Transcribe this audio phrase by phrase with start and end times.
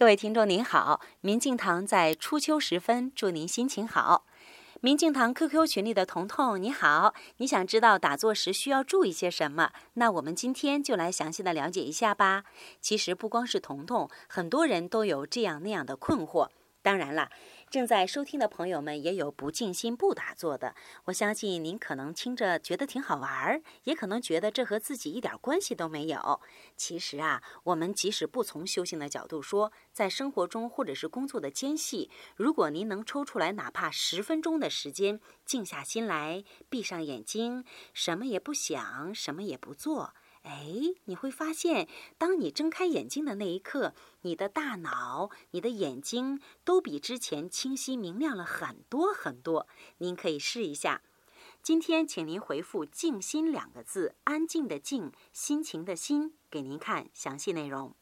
[0.00, 4.24] 各位听众您好，明镜堂在初秋时分祝您心情好。
[4.80, 9.72] 明镜堂 QQ 群里的彤彤你好，你想知道打坐时需要注意些什么？
[9.92, 12.44] 那我们今天就来详细的了解一下吧。
[12.80, 16.48] 其实不光是彤彤，很多人都有这样那样的困惑。
[16.82, 17.30] 当然了。
[17.70, 20.74] 正在收听的朋友们也有不静心不打坐的，
[21.04, 26.40] 我相信您可能听着觉得挺好玩儿，也可能觉得这和自己一点关系都没有。
[26.76, 40.12] 其实啊，我们即使不从修行的角度说，在生活中或者是工作的间隙，如果您能抽出来哪怕十分钟的时间，静下心来，闭上眼睛，什么也不想，什么也不做。
[40.42, 40.66] 哎，
[41.04, 49.68] 你会发现，当你睁开眼睛的那一刻，你的大脑、你的眼睛都比之前清晰明亮了很多很多。
[49.98, 51.02] 您可以试一下。
[51.62, 57.94] 今天，请您回复“静心”两个字，安静的静，心情的心，给您看详细内容。